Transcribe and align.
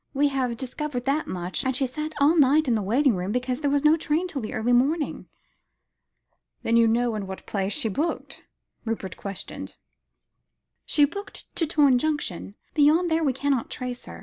We 0.15 0.29
have 0.29 0.57
discovered 0.57 1.05
that 1.05 1.27
much, 1.27 1.63
and 1.63 1.75
she 1.75 1.85
sat 1.85 2.15
all 2.19 2.35
night 2.35 2.67
in 2.67 2.73
the 2.73 2.81
waiting 2.81 3.15
room, 3.15 3.31
because 3.31 3.61
there 3.61 3.69
was 3.69 3.83
no 3.83 3.95
train 3.97 4.27
till 4.27 4.41
the 4.41 4.55
early 4.55 4.73
morning." 4.73 5.27
"Then 6.63 6.75
you 6.75 6.87
know 6.87 7.15
to 7.19 7.23
what 7.23 7.45
place 7.45 7.71
she 7.73 7.87
booked?" 7.87 8.43
Rupert 8.83 9.15
questioned. 9.15 9.77
"She 10.87 11.05
booked 11.05 11.55
to 11.55 11.67
Torne 11.67 11.99
Junction; 11.99 12.55
beyond 12.73 13.11
there 13.11 13.23
we 13.23 13.31
cannot 13.31 13.69
trace 13.69 14.05
her. 14.05 14.19